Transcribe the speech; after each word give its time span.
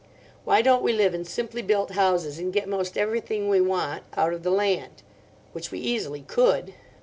Why 0.45 0.63
don't 0.63 0.81
we 0.81 0.93
live 0.93 1.13
in 1.13 1.25
simply 1.25 1.61
built 1.61 1.91
houses 1.91 2.39
and 2.39 2.51
get 2.51 2.67
most 2.67 2.97
everything 2.97 3.47
we 3.49 3.61
want 3.61 4.01
out 4.17 4.33
of 4.33 4.41
the 4.41 4.49
land: 4.49 5.03
which 5.53 5.69
we 5.71 5.77
easily 5.77 6.21
could? 6.21 6.73